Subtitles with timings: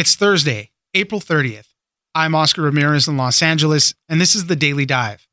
[0.00, 1.74] It's Thursday, April 30th.
[2.14, 5.28] I'm Oscar Ramirez in Los Angeles, and this is the Daily Dive.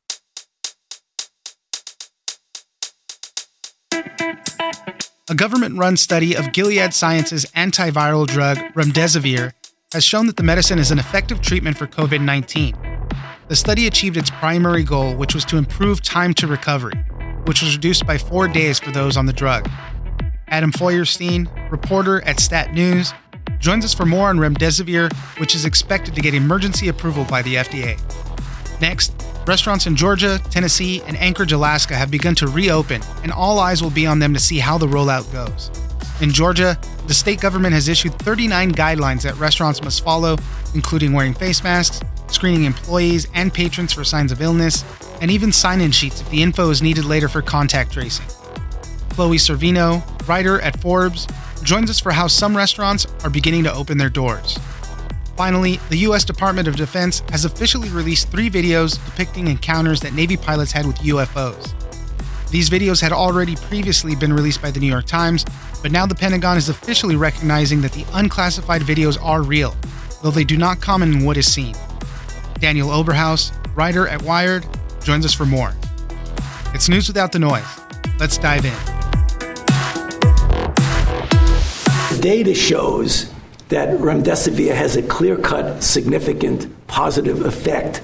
[3.90, 9.52] A government run study of Gilead Sciences' antiviral drug, remdesivir,
[9.94, 12.76] has shown that the medicine is an effective treatment for COVID 19.
[13.48, 17.02] The study achieved its primary goal, which was to improve time to recovery,
[17.46, 19.66] which was reduced by four days for those on the drug.
[20.48, 23.14] Adam Feuerstein, reporter at Stat News,
[23.58, 27.56] joins us for more on remdesivir, which is expected to get emergency approval by the
[27.56, 28.00] FDA.
[28.80, 29.12] Next,
[29.46, 33.90] restaurants in Georgia, Tennessee, and Anchorage, Alaska have begun to reopen, and all eyes will
[33.90, 35.70] be on them to see how the rollout goes.
[36.20, 40.36] In Georgia, the state government has issued 39 guidelines that restaurants must follow,
[40.74, 44.84] including wearing face masks, screening employees and patrons for signs of illness,
[45.20, 48.26] and even sign in sheets if the info is needed later for contact tracing.
[49.10, 51.26] Chloe Sorvino, writer at Forbes,
[51.68, 54.58] joins us for how some restaurants are beginning to open their doors.
[55.36, 56.24] Finally, the U.S.
[56.24, 60.96] Department of Defense has officially released three videos depicting encounters that Navy pilots had with
[60.96, 61.74] UFOs.
[62.50, 65.44] These videos had already previously been released by the New York Times,
[65.82, 69.76] but now the Pentagon is officially recognizing that the unclassified videos are real,
[70.22, 71.74] though they do not comment on what is seen.
[72.60, 74.66] Daniel Oberhaus, writer at Wired,
[75.04, 75.74] joins us for more.
[76.72, 77.62] It's news without the noise.
[78.18, 78.97] Let's dive in.
[82.20, 83.32] Data shows
[83.68, 88.02] that remdesivir has a clear-cut, significant positive effect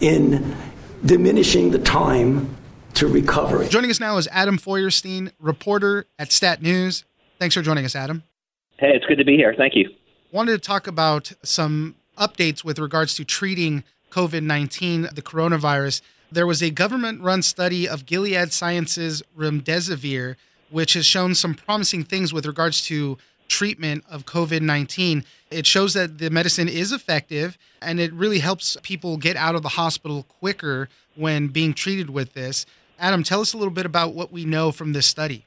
[0.00, 0.56] in
[1.04, 2.56] diminishing the time
[2.94, 3.68] to recovery.
[3.68, 7.04] Joining us now is Adam Feuerstein, reporter at Stat News.
[7.38, 8.22] Thanks for joining us, Adam.
[8.78, 9.54] Hey, it's good to be here.
[9.56, 9.90] Thank you.
[10.32, 16.02] Wanted to talk about some updates with regards to treating COVID 19, the coronavirus.
[16.32, 20.36] There was a government run study of Gilead Sciences remdesivir,
[20.70, 23.18] which has shown some promising things with regards to
[23.50, 25.24] treatment of COVID 19.
[25.50, 29.62] It shows that the medicine is effective and it really helps people get out of
[29.62, 32.64] the hospital quicker when being treated with this.
[32.98, 35.46] Adam, tell us a little bit about what we know from this study.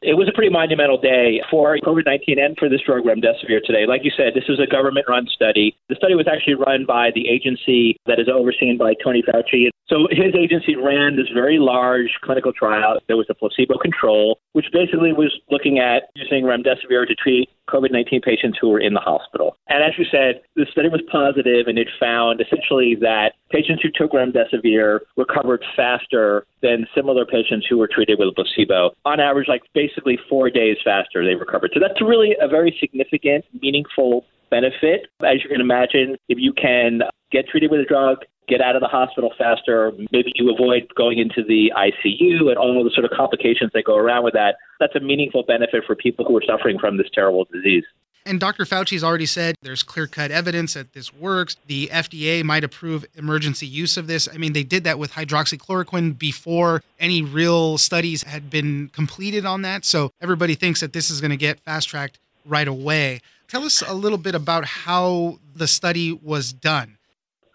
[0.00, 3.86] It was a pretty monumental day for COVID 19 and for this drug remdesivir today.
[3.86, 5.76] Like you said, this was a government run study.
[5.88, 9.70] The study was actually run by the agency that is overseen by Tony Fauci.
[9.88, 13.00] So his agency ran this very large clinical trial.
[13.08, 17.92] There was a placebo control, which basically was looking at using remdesivir to treat COVID
[17.92, 19.56] 19 patients who were in the hospital.
[19.68, 23.90] And as you said, the study was positive and it found essentially that patients who
[23.94, 28.90] took remdesivir recovered faster than similar patients who were treated with a placebo.
[29.04, 31.70] On average, like basically four days faster, they recovered.
[31.74, 35.06] So that's really a very significant, meaningful benefit.
[35.22, 38.18] As you can imagine, if you can get treated with a drug,
[38.48, 42.82] get out of the hospital faster, maybe you avoid going into the ICU and all
[42.82, 46.24] the sort of complications that go around with that, that's a meaningful benefit for people
[46.24, 47.84] who are suffering from this terrible disease.
[48.26, 48.66] And Dr.
[48.66, 51.56] Fauci's already said there's clear cut evidence that this works.
[51.66, 54.28] The FDA might approve emergency use of this.
[54.30, 59.62] I mean, they did that with hydroxychloroquine before any real studies had been completed on
[59.62, 59.86] that.
[59.86, 63.20] So everybody thinks that this is going to get fast tracked right away.
[63.46, 66.97] Tell us a little bit about how the study was done.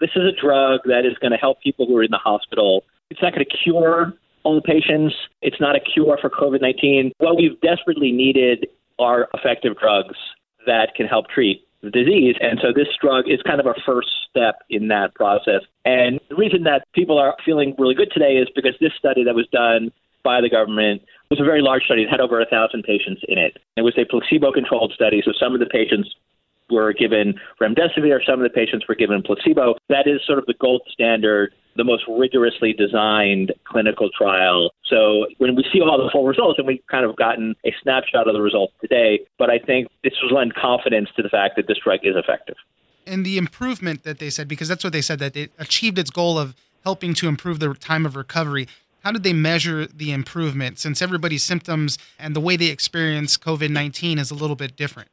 [0.04, 2.84] This is a drug that is going to help people who are in the hospital.
[3.10, 4.12] It's not going to cure
[4.44, 5.16] all patients.
[5.42, 7.14] It's not a cure for COVID 19.
[7.20, 8.68] What we've desperately needed
[9.00, 10.18] are effective drugs
[10.66, 12.36] that can help treat the disease.
[12.42, 15.62] And so this drug is kind of a first step in that process.
[15.86, 19.36] And the reason that people are feeling really good today is because this study that
[19.36, 19.90] was done
[20.22, 22.04] by the government was a very large study.
[22.04, 23.56] It had over a thousand patients in it.
[23.78, 26.14] It was a placebo-controlled study, so some of the patients
[26.74, 29.76] were given remdesivir, some of the patients were given placebo.
[29.90, 34.72] That is sort of the gold standard, the most rigorously designed clinical trial.
[34.86, 38.28] So when we see all the full results, and we've kind of gotten a snapshot
[38.28, 41.68] of the results today, but I think this will lend confidence to the fact that
[41.68, 42.56] this drug is effective.
[43.06, 46.10] And the improvement that they said, because that's what they said, that it achieved its
[46.10, 48.68] goal of helping to improve the time of recovery.
[49.04, 53.70] How did they measure the improvement since everybody's symptoms and the way they experience COVID
[53.70, 55.10] 19 is a little bit different?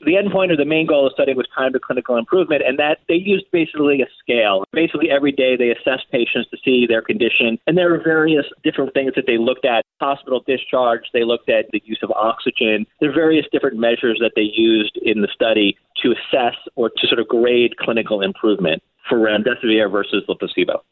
[0.00, 2.78] The endpoint or the main goal of the study was time to clinical improvement, and
[2.78, 4.64] that they used basically a scale.
[4.72, 8.92] Basically, every day they assessed patients to see their condition, and there were various different
[8.94, 9.84] things that they looked at.
[10.00, 12.86] Hospital discharge, they looked at the use of oxygen.
[13.00, 17.06] There are various different measures that they used in the study to assess or to
[17.06, 20.82] sort of grade clinical improvement for remdesivir versus the placebo.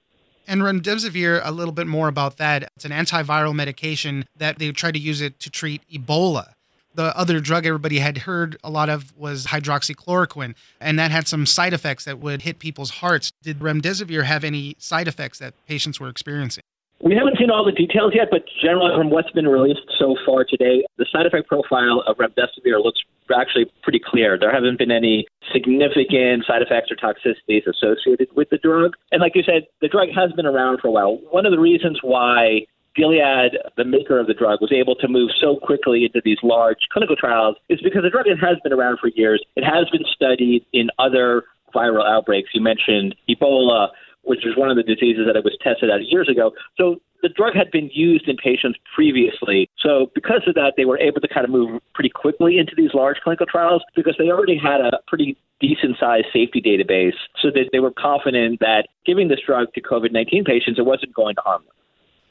[0.46, 2.70] And remdesivir, a little bit more about that.
[2.76, 6.52] It's an antiviral medication that they tried to use it to treat Ebola
[6.94, 11.46] the other drug everybody had heard a lot of was hydroxychloroquine, and that had some
[11.46, 13.32] side effects that would hit people's hearts.
[13.42, 16.62] Did remdesivir have any side effects that patients were experiencing?
[17.00, 20.44] We haven't seen all the details yet, but generally from what's been released so far
[20.44, 23.00] today, the side effect profile of remdesivir looks
[23.34, 24.38] actually pretty clear.
[24.38, 28.94] There haven't been any significant side effects or toxicities associated with the drug.
[29.12, 31.18] And like you said, the drug has been around for a while.
[31.30, 35.30] One of the reasons why Gilead, the maker of the drug, was able to move
[35.40, 39.08] so quickly into these large clinical trials is because the drug has been around for
[39.08, 39.44] years.
[39.56, 41.44] It has been studied in other
[41.74, 42.50] viral outbreaks.
[42.54, 43.88] You mentioned Ebola,
[44.22, 46.52] which was one of the diseases that it was tested out years ago.
[46.78, 49.68] So the drug had been used in patients previously.
[49.80, 52.92] So because of that, they were able to kind of move pretty quickly into these
[52.94, 57.70] large clinical trials because they already had a pretty decent sized safety database so that
[57.72, 61.40] they were confident that giving this drug to COVID 19 patients, it wasn't going to
[61.40, 61.74] harm them.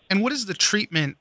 [0.09, 1.17] And what is the treatment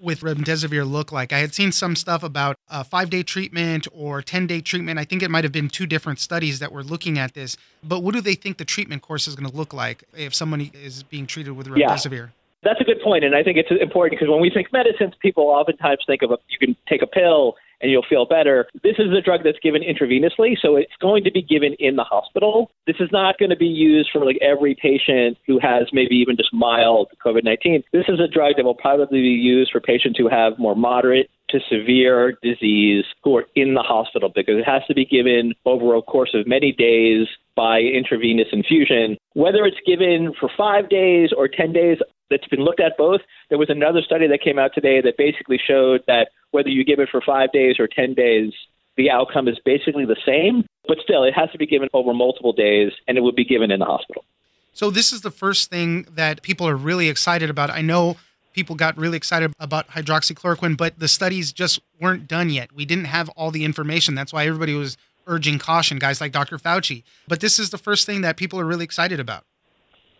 [0.00, 1.32] with remdesivir look like?
[1.32, 4.98] I had seen some stuff about a five day treatment or 10 day treatment.
[4.98, 7.56] I think it might have been two different studies that were looking at this.
[7.82, 10.70] But what do they think the treatment course is going to look like if someone
[10.74, 12.12] is being treated with remdesivir?
[12.12, 12.26] Yeah.
[12.62, 15.44] That's a good point, and I think it's important because when we think medicines, people
[15.44, 18.66] oftentimes think of a, you can take a pill and you'll feel better.
[18.82, 22.04] This is a drug that's given intravenously, so it's going to be given in the
[22.04, 22.70] hospital.
[22.86, 26.36] This is not going to be used for like every patient who has maybe even
[26.36, 27.82] just mild COVID 19.
[27.92, 31.30] This is a drug that will probably be used for patients who have more moderate
[31.50, 35.94] to severe disease who are in the hospital because it has to be given over
[35.94, 37.26] a course of many days
[37.56, 39.18] by intravenous infusion.
[39.34, 41.98] Whether it's given for five days or 10 days,
[42.30, 43.20] that's been looked at both.
[43.48, 46.98] There was another study that came out today that basically showed that whether you give
[46.98, 48.52] it for five days or 10 days,
[48.96, 50.64] the outcome is basically the same.
[50.86, 53.70] But still, it has to be given over multiple days and it would be given
[53.70, 54.24] in the hospital.
[54.72, 57.70] So, this is the first thing that people are really excited about.
[57.70, 58.16] I know
[58.52, 62.72] people got really excited about hydroxychloroquine, but the studies just weren't done yet.
[62.72, 64.14] We didn't have all the information.
[64.14, 66.58] That's why everybody was urging caution, guys like Dr.
[66.58, 67.02] Fauci.
[67.28, 69.44] But this is the first thing that people are really excited about.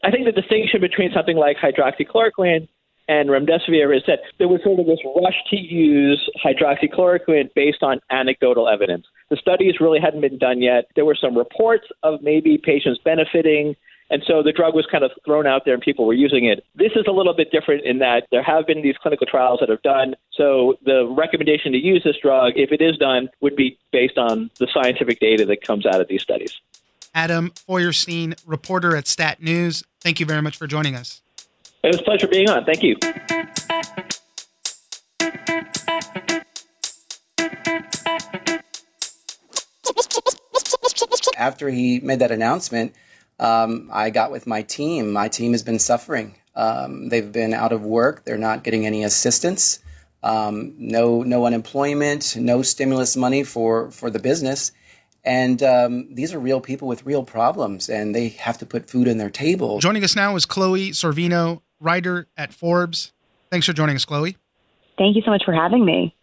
[0.02, 2.68] I think the distinction between something like hydroxychloroquine
[3.08, 8.00] and remdesivir is that there was sort of this rush to use hydroxychloroquine based on
[8.10, 9.06] anecdotal evidence.
[9.30, 10.86] The studies really hadn't been done yet.
[10.96, 13.76] There were some reports of maybe patients benefiting
[14.10, 16.64] and so the drug was kind of thrown out there and people were using it.
[16.74, 19.68] This is a little bit different in that there have been these clinical trials that
[19.68, 20.16] have done.
[20.32, 24.50] So the recommendation to use this drug, if it is done, would be based on
[24.58, 26.60] the scientific data that comes out of these studies.
[27.14, 31.20] Adam Feuerstein, reporter at Stat News, thank you very much for joining us.
[31.82, 32.64] It was a pleasure being on.
[32.64, 32.96] Thank you.
[41.36, 42.94] After he made that announcement,
[43.38, 45.12] um, I got with my team.
[45.12, 46.34] My team has been suffering.
[46.54, 48.24] Um, they've been out of work.
[48.24, 49.78] They're not getting any assistance.
[50.22, 52.36] Um, no, no unemployment.
[52.36, 54.72] No stimulus money for for the business.
[55.24, 59.08] And um, these are real people with real problems, and they have to put food
[59.08, 59.78] on their table.
[59.78, 63.12] Joining us now is Chloe Sorvino, writer at Forbes.
[63.50, 64.36] Thanks for joining us, Chloe.
[64.96, 66.14] Thank you so much for having me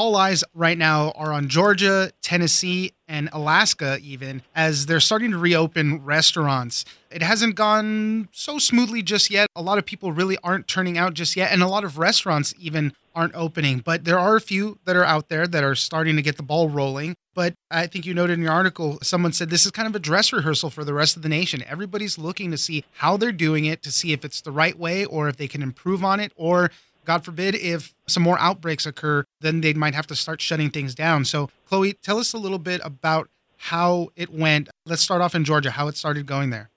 [0.00, 5.36] all eyes right now are on Georgia, Tennessee, and Alaska, even as they're starting to
[5.36, 6.86] reopen restaurants.
[7.10, 9.48] It hasn't gone so smoothly just yet.
[9.54, 12.54] A lot of people really aren't turning out just yet, and a lot of restaurants
[12.58, 13.80] even aren't opening.
[13.80, 16.42] But there are a few that are out there that are starting to get the
[16.42, 17.14] ball rolling.
[17.34, 20.00] But I think you noted in your article, someone said this is kind of a
[20.00, 21.62] dress rehearsal for the rest of the nation.
[21.66, 25.04] Everybody's looking to see how they're doing it, to see if it's the right way
[25.04, 26.70] or if they can improve on it, or
[27.04, 30.94] God forbid, if some more outbreaks occur, then they might have to start shutting things
[30.94, 31.24] down.
[31.24, 34.68] So, Chloe, tell us a little bit about how it went.
[34.86, 36.70] Let's start off in Georgia, how it started going there.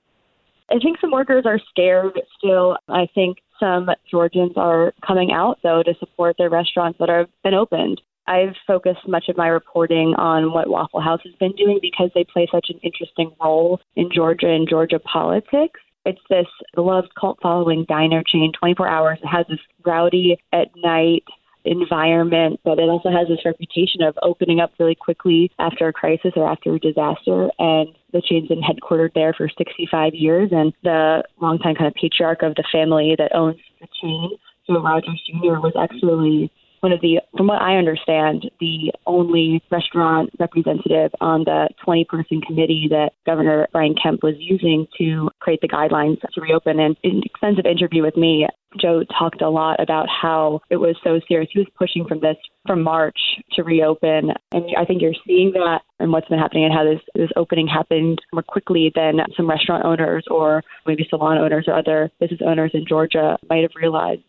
[0.70, 2.78] I think some workers are scared still.
[2.88, 7.54] I think some Georgians are coming out, though, to support their restaurants that have been
[7.54, 8.02] opened.
[8.28, 12.24] I've focused much of my reporting on what Waffle House has been doing because they
[12.24, 15.80] play such an interesting role in Georgia and Georgia politics.
[16.06, 19.20] It's this beloved cult following diner chain, 24 hours.
[19.24, 21.24] It has this rowdy at night
[21.66, 26.34] environment, but it also has this reputation of opening up really quickly after a crisis
[26.36, 27.50] or after a disaster.
[27.58, 32.44] And the chain's been headquartered there for 65 years, and the longtime kind of patriarch
[32.44, 34.32] of the family that owns the chain,
[34.68, 36.52] Joe Rogers Jr., was actually
[36.84, 42.42] one of the, from what I understand, the only restaurant representative on the 20 person
[42.42, 46.82] committee that Governor Brian Kemp was using to create the guidelines to reopen.
[46.82, 48.48] And in an extensive interview with me,
[48.82, 51.50] Joe talked a lot about how it was so serious.
[51.54, 52.36] He was pushing from this
[52.68, 53.20] from March
[53.54, 54.32] to reopen.
[54.52, 57.68] And I think you're seeing that and what's been happening and how this, this opening
[57.68, 62.72] happened more quickly than some restaurant owners or maybe salon owners or other business owners
[62.74, 64.24] in Georgia might have realized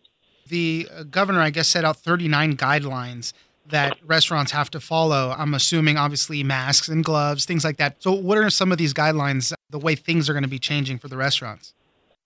[0.47, 3.33] the uh, governor, I guess, set out 39 guidelines
[3.67, 5.33] that restaurants have to follow.
[5.37, 8.01] I'm assuming, obviously, masks and gloves, things like that.
[8.01, 10.99] So, what are some of these guidelines, the way things are going to be changing
[10.99, 11.73] for the restaurants?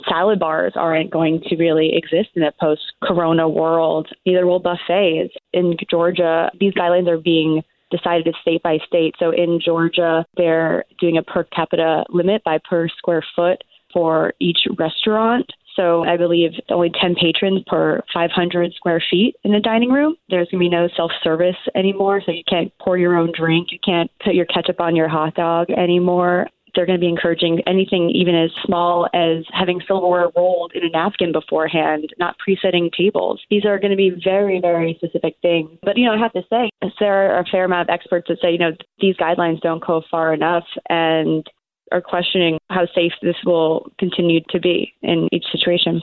[0.08, 4.08] Salad bars aren't going to really exist in a post corona world.
[4.26, 5.34] Neither will buffets.
[5.54, 9.16] In Georgia, these guidelines are being decided state by state.
[9.20, 14.60] So in Georgia, they're doing a per capita limit by per square foot for each
[14.78, 15.50] restaurant.
[15.76, 20.16] So I believe only 10 patrons per 500 square feet in the dining room.
[20.28, 22.22] There's going to be no self service anymore.
[22.26, 23.70] So you can't pour your own drink.
[23.72, 26.48] You can't put your ketchup on your hot dog anymore.
[26.76, 30.90] They're going to be encouraging anything even as small as having silverware rolled in a
[30.90, 33.42] napkin beforehand, not presetting tables.
[33.50, 35.72] These are going to be very, very specific things.
[35.82, 36.70] But, you know, I have to say,
[37.00, 40.04] there are a fair amount of experts that say, you know, these guidelines don't go
[40.12, 40.66] far enough.
[40.90, 41.46] And
[41.92, 46.02] are questioning how safe this will continue to be in each situation.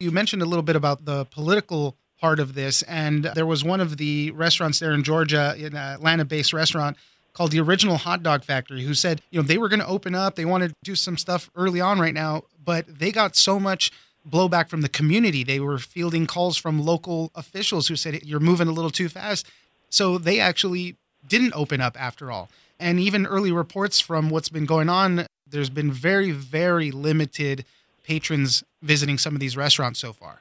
[0.00, 3.80] You mentioned a little bit about the political part of this, and there was one
[3.80, 6.96] of the restaurants there in Georgia, an Atlanta based restaurant
[7.32, 10.14] called the Original Hot Dog Factory, who said, you know, they were going to open
[10.14, 13.58] up, they wanted to do some stuff early on right now, but they got so
[13.58, 13.90] much
[14.28, 15.44] blowback from the community.
[15.44, 19.46] They were fielding calls from local officials who said, you're moving a little too fast.
[19.90, 22.48] So they actually didn't open up after all.
[22.78, 27.64] And even early reports from what's been going on, there's been very, very limited
[28.02, 30.40] patrons visiting some of these restaurants so far.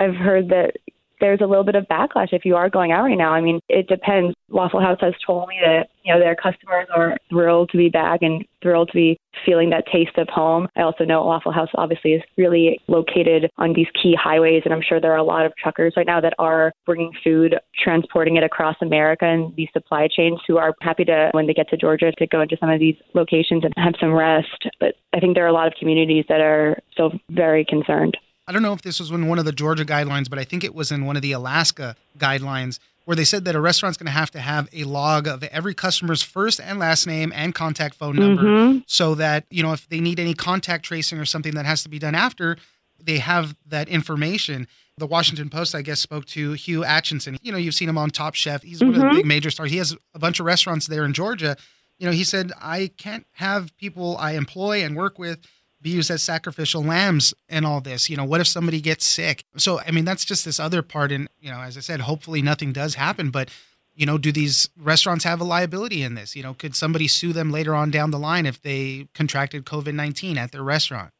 [0.00, 0.76] I've heard that
[1.22, 3.32] there's a little bit of backlash if you are going out right now.
[3.32, 4.34] I mean, it depends.
[4.50, 8.22] Waffle House has told me that you know their customers are thrilled to be back
[8.22, 10.66] and thrilled to be feeling that taste of home.
[10.76, 14.82] I also know Waffle House obviously is really located on these key highways, and I'm
[14.82, 18.42] sure there are a lot of truckers right now that are bringing food, transporting it
[18.42, 22.10] across America, and these supply chains who are happy to when they get to Georgia
[22.10, 24.66] to go into some of these locations and have some rest.
[24.80, 28.16] But I think there are a lot of communities that are still very concerned.
[28.46, 30.64] I don't know if this was in one of the Georgia guidelines, but I think
[30.64, 34.06] it was in one of the Alaska guidelines where they said that a restaurant's going
[34.06, 37.94] to have to have a log of every customer's first and last name and contact
[37.94, 38.78] phone number mm-hmm.
[38.86, 41.88] so that, you know, if they need any contact tracing or something that has to
[41.88, 42.56] be done after,
[43.00, 44.68] they have that information.
[44.98, 47.38] The Washington Post, I guess, spoke to Hugh Acheson.
[47.42, 48.62] You know, you've seen him on Top Chef.
[48.62, 48.86] He's mm-hmm.
[48.86, 49.16] one of the mm-hmm.
[49.16, 49.70] big major stars.
[49.70, 51.56] He has a bunch of restaurants there in Georgia.
[51.98, 55.40] You know, he said, I can't have people I employ and work with
[55.82, 58.08] be used as sacrificial lambs and all this.
[58.08, 59.44] You know, what if somebody gets sick?
[59.56, 61.12] So, I mean, that's just this other part.
[61.12, 63.30] And, you know, as I said, hopefully nothing does happen.
[63.30, 63.50] But,
[63.94, 66.36] you know, do these restaurants have a liability in this?
[66.36, 69.94] You know, could somebody sue them later on down the line if they contracted COVID
[69.94, 71.12] 19 at their restaurant?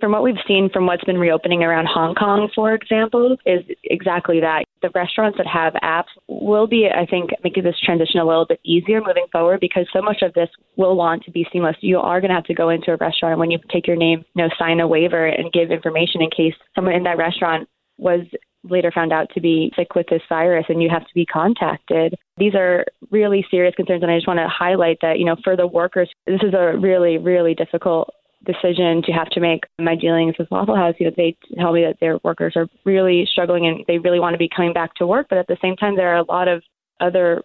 [0.00, 4.40] From what we've seen from what's been reopening around Hong Kong, for example, is exactly
[4.40, 4.64] that.
[4.80, 8.60] The restaurants that have apps will be, I think, making this transition a little bit
[8.64, 11.76] easier moving forward because so much of this will want to be seamless.
[11.80, 14.24] You are going to have to go into a restaurant when you take your name,
[14.34, 18.20] you know, sign a waiver and give information in case someone in that restaurant was
[18.64, 22.14] later found out to be sick with this virus and you have to be contacted.
[22.36, 25.56] These are really serious concerns and I just want to highlight that, you know, for
[25.56, 28.14] the workers, this is a really, really difficult
[28.44, 31.82] decision to have to make my dealings with Waffle House, you know, they tell me
[31.82, 35.06] that their workers are really struggling and they really want to be coming back to
[35.06, 35.26] work.
[35.28, 36.62] But at the same time, there are a lot of
[37.00, 37.42] other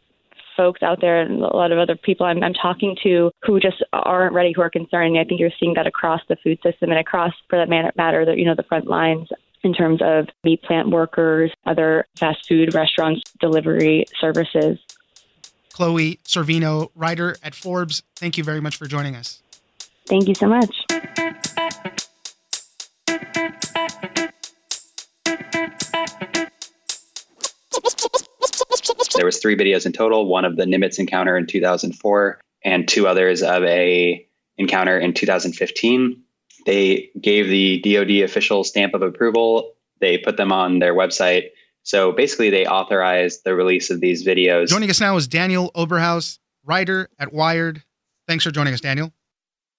[0.55, 3.83] folks out there and a lot of other people I'm, I'm talking to who just
[3.91, 5.17] aren't ready, who are concerned.
[5.17, 8.37] I think you're seeing that across the food system and across, for that matter, the,
[8.37, 9.29] you know, the front lines
[9.63, 14.77] in terms of meat plant workers, other fast food restaurants, delivery services.
[15.71, 19.42] Chloe Sorvino, writer at Forbes, thank you very much for joining us.
[20.07, 20.85] Thank you so much.
[29.15, 33.07] There was three videos in total, one of the Nimitz encounter in 2004 and two
[33.07, 36.21] others of a encounter in 2015.
[36.65, 39.73] They gave the DoD official stamp of approval.
[39.99, 41.49] They put them on their website.
[41.83, 44.67] So basically, they authorized the release of these videos.
[44.67, 47.83] Joining us now is Daniel Oberhaus, writer at Wired.
[48.27, 49.13] Thanks for joining us, Daniel.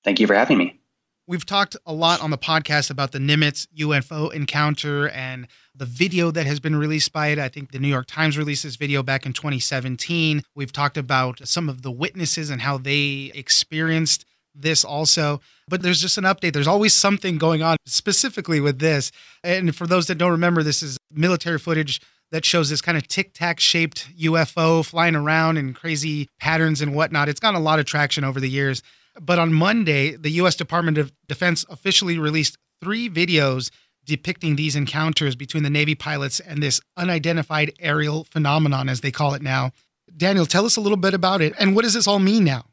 [0.05, 0.79] Thank you for having me.
[1.27, 6.31] We've talked a lot on the podcast about the Nimitz UFO encounter and the video
[6.31, 7.39] that has been released by it.
[7.39, 10.43] I think the New York Times released this video back in 2017.
[10.55, 15.41] We've talked about some of the witnesses and how they experienced this also.
[15.67, 16.53] But there's just an update.
[16.53, 19.11] There's always something going on specifically with this.
[19.43, 23.09] And for those that don't remember, this is military footage that shows this kind of
[23.09, 27.31] tic tac shaped UFO flying around in crazy patterns and whatnot.
[27.31, 28.83] It's gotten a lot of traction over the years.
[29.21, 30.57] But on Monday, the U.S.
[30.57, 33.71] Department of Defense officially released three videos
[34.05, 39.35] depicting these encounters between the Navy pilots and this unidentified aerial phenomenon, as they call
[39.35, 39.73] it now.
[40.17, 41.55] Daniel, tell us a little bit about it.
[41.59, 42.67] And what does this all mean now?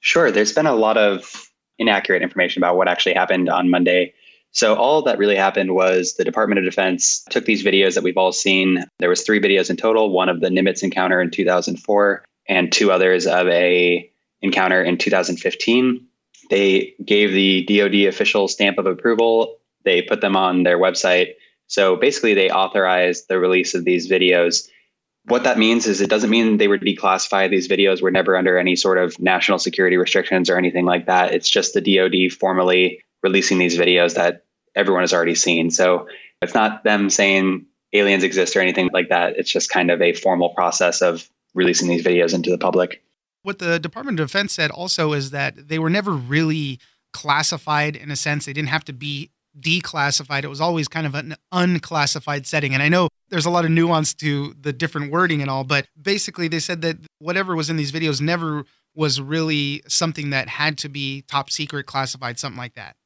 [0.00, 0.30] Sure.
[0.30, 4.14] There's been a lot of inaccurate information about what actually happened on Monday.
[4.52, 8.16] So all that really happened was the Department of Defense took these videos that we've
[8.16, 8.84] all seen.
[9.00, 12.92] There was three videos in total, one of the Nimitz encounter in 2004 and two
[12.92, 14.08] others of a
[14.44, 16.06] encounter in 2015.
[16.50, 19.56] They gave the DoD official stamp of approval.
[19.84, 21.34] They put them on their website.
[21.66, 24.68] So basically, they authorized the release of these videos.
[25.26, 27.50] What that means is it doesn't mean they were declassified.
[27.50, 31.32] These videos were never under any sort of national security restrictions or anything like that.
[31.32, 35.70] It's just the DoD formally releasing these videos that everyone has already seen.
[35.70, 36.08] So
[36.42, 39.38] it's not them saying aliens exist or anything like that.
[39.38, 43.03] It's just kind of a formal process of releasing these videos into the public.
[43.44, 46.80] What the Department of Defense said also is that they were never really
[47.12, 48.46] classified in a sense.
[48.46, 50.44] They didn't have to be declassified.
[50.44, 52.72] It was always kind of an unclassified setting.
[52.74, 55.86] And I know there's a lot of nuance to the different wording and all, but
[56.00, 60.78] basically they said that whatever was in these videos never was really something that had
[60.78, 62.96] to be top secret classified, something like that.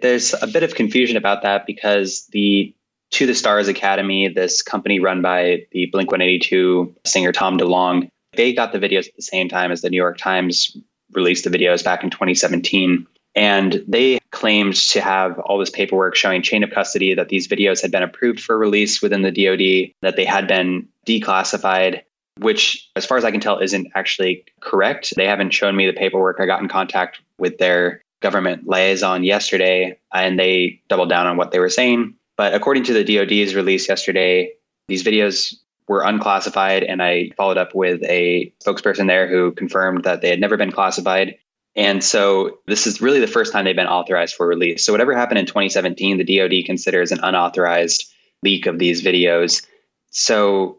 [0.00, 2.74] There's a bit of confusion about that because the
[3.12, 8.52] To the Stars Academy, this company run by the Blink 182 singer Tom DeLonge, they
[8.52, 10.76] got the videos at the same time as the New York Times
[11.12, 13.06] released the videos back in 2017.
[13.34, 17.80] And they claimed to have all this paperwork showing chain of custody that these videos
[17.80, 22.02] had been approved for release within the DoD, that they had been declassified,
[22.38, 25.14] which, as far as I can tell, isn't actually correct.
[25.16, 26.40] They haven't shown me the paperwork.
[26.40, 31.52] I got in contact with their government liaison yesterday, and they doubled down on what
[31.52, 32.14] they were saying.
[32.36, 34.52] But according to the DoD's release yesterday,
[34.88, 35.54] these videos
[35.88, 40.40] were unclassified, and I followed up with a spokesperson there who confirmed that they had
[40.40, 41.36] never been classified.
[41.74, 44.84] And so this is really the first time they've been authorized for release.
[44.84, 48.04] So whatever happened in 2017, the DoD considers an unauthorized
[48.42, 49.64] leak of these videos.
[50.10, 50.78] So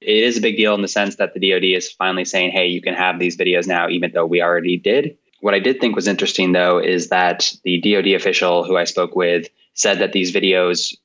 [0.00, 2.66] it is a big deal in the sense that the DoD is finally saying, hey,
[2.66, 5.18] you can have these videos now, even though we already did.
[5.40, 9.14] What I did think was interesting, though, is that the DoD official who I spoke
[9.14, 10.96] with said that these videos,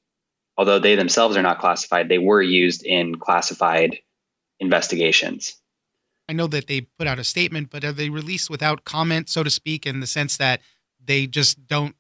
[0.58, 3.98] although they themselves are not classified, they were used in classified
[4.60, 5.56] investigations.
[6.30, 9.44] I know that they put out a statement, but are they released without comment, so
[9.44, 10.62] to speak, in the sense that
[11.04, 11.96] they just don't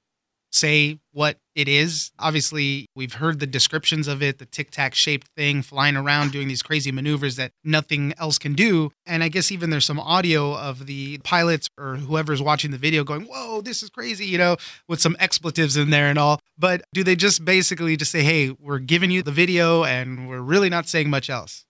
[0.56, 2.12] say what it is?
[2.20, 6.48] Obviously, we've heard the descriptions of it, the tic tac shaped thing flying around doing
[6.48, 8.92] these crazy maneuvers that nothing else can do.
[9.06, 13.04] And I guess even there's some audio of the pilots or whoever's watching the video
[13.04, 14.58] going, Whoa, this is crazy, you know,
[14.88, 16.40] with some expletives in there and all.
[16.58, 20.42] But do they just basically just say, Hey, we're giving you the video and we're
[20.42, 21.66] really not saying much else?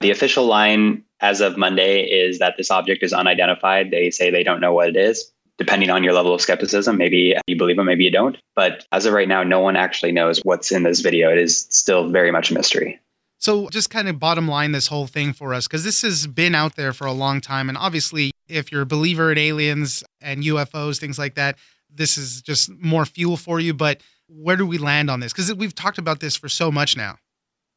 [0.00, 3.92] The official line as of Monday is that this object is unidentified.
[3.92, 5.32] They say they don't know what it is.
[5.62, 8.36] Depending on your level of skepticism, maybe you believe them, maybe you don't.
[8.56, 11.30] But as of right now, no one actually knows what's in this video.
[11.30, 13.00] It is still very much a mystery.
[13.38, 16.56] So, just kind of bottom line this whole thing for us, because this has been
[16.56, 17.68] out there for a long time.
[17.68, 22.42] And obviously, if you're a believer in aliens and UFOs, things like that, this is
[22.42, 23.72] just more fuel for you.
[23.72, 25.32] But where do we land on this?
[25.32, 27.18] Because we've talked about this for so much now.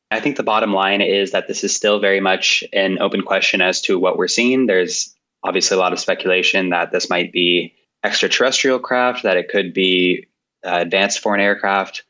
[0.09, 3.61] I think the bottom line is that this is still very much an open question
[3.61, 4.65] as to what we're seeing.
[4.65, 5.14] There's
[5.45, 10.27] obviously a lot of speculation that this might be extraterrestrial craft, that it could be
[10.65, 12.03] uh, advanced foreign aircraft,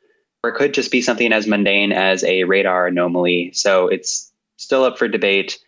[0.43, 3.51] or it could just be something as mundane as a radar anomaly.
[3.53, 5.59] So it's still up for debate.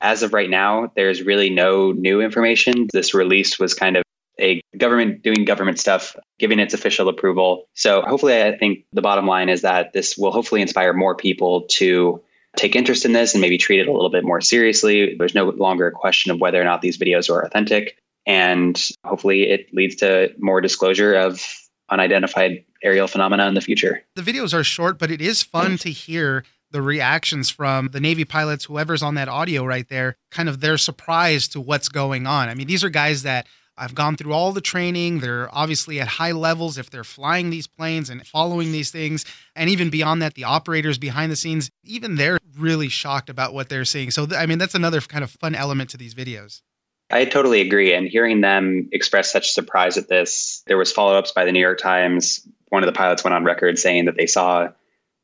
[0.00, 2.88] As of right now, there's really no new information.
[2.92, 4.02] This release was kind of
[4.38, 7.68] a government doing government stuff, giving its official approval.
[7.74, 11.62] So hopefully, I think the bottom line is that this will hopefully inspire more people
[11.70, 12.20] to
[12.56, 15.16] take interest in this and maybe treat it a little bit more seriously.
[15.18, 17.96] There's no longer a question of whether or not these videos are authentic.
[18.26, 21.44] And hopefully, it leads to more disclosure of
[21.90, 24.02] unidentified aerial phenomena in the future.
[24.16, 25.80] The videos are short, but it is fun mm.
[25.80, 30.48] to hear the reactions from the Navy pilots, whoever's on that audio right there, kind
[30.48, 32.48] of their surprise to what's going on.
[32.48, 35.20] I mean, these are guys that I've gone through all the training.
[35.20, 39.24] They're obviously at high levels if they're flying these planes and following these things.
[39.54, 43.68] And even beyond that, the operators behind the scenes, even they're really shocked about what
[43.68, 44.10] they're seeing.
[44.10, 46.62] So, I mean, that's another kind of fun element to these videos.
[47.10, 47.92] I totally agree.
[47.92, 51.78] And hearing them express such surprise at this, there was follow-ups by the New York
[51.78, 52.46] Times.
[52.68, 54.68] One of the pilots went on record saying that they saw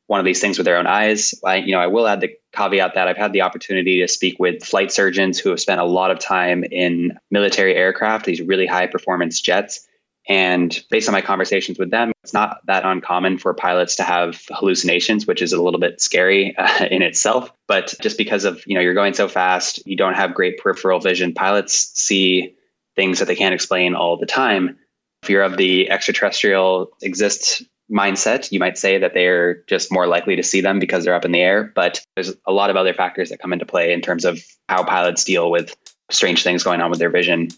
[0.07, 1.33] one of these things with their own eyes.
[1.43, 4.39] I, you know, I will add the caveat that I've had the opportunity to speak
[4.39, 8.67] with flight surgeons who have spent a lot of time in military aircraft, these really
[8.67, 9.87] high performance jets.
[10.31, 14.41] And based on my conversations with them, it's not that uncommon for pilots to have
[14.49, 17.51] hallucinations, which is a little bit scary uh, in itself.
[17.67, 21.01] But just because of, you know, you're going so fast, you don't have great peripheral
[21.01, 21.33] vision.
[21.33, 22.55] Pilots see
[22.95, 24.77] things that they can't explain all the time.
[25.21, 30.37] If you're of the extraterrestrial exists mindset, you might say that they're just more likely
[30.37, 31.73] to see them because they're up in the air.
[31.75, 34.39] But there's a lot of other factors that come into play in terms of
[34.69, 35.75] how pilots deal with
[36.09, 37.49] strange things going on with their vision.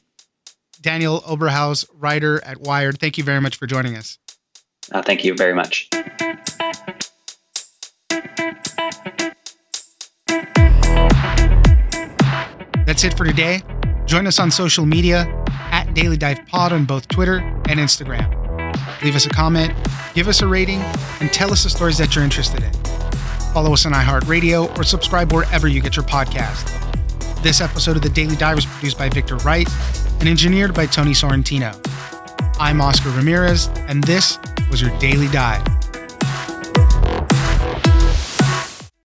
[0.83, 4.19] Daniel Oberhaus, writer at Wired, thank you very much for joining us.
[4.91, 5.89] Uh, thank you very much.
[12.85, 13.61] That's it for today.
[14.05, 15.21] Join us on social media
[15.71, 18.43] at Daily Dive Pod on both Twitter and Instagram
[19.03, 19.73] leave us a comment,
[20.13, 20.79] give us a rating,
[21.19, 22.71] and tell us the stories that you're interested in.
[23.53, 26.79] Follow us on iHeartRadio or subscribe wherever you get your podcast.
[27.43, 29.67] This episode of The Daily Dive was produced by Victor Wright
[30.23, 31.77] and engineered by Tony Sorrentino.
[32.57, 34.39] I'm Oscar Ramirez, and this
[34.71, 35.82] was your Daily Dive.